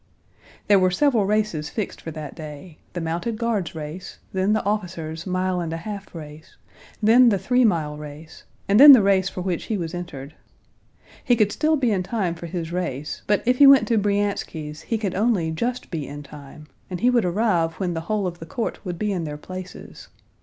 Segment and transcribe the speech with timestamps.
[0.67, 5.27] There were several races fixed for that day: the Mounted Guards' race, then the officers'
[5.27, 6.57] mile and a half race,
[7.03, 10.33] then the three mile race, and then the race for which he was entered.
[11.23, 14.81] He could still be in time for his race, but if he went to Bryansky's
[14.81, 18.39] he could only just be in time, and he would arrive when the whole of
[18.39, 20.07] the court would be in their places.